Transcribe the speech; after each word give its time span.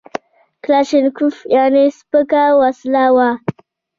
کلاشینکوف 0.63 1.35
یعنې 1.55 1.83
سپکه 1.97 2.43
وسله 2.59 3.05
وه 3.15 3.29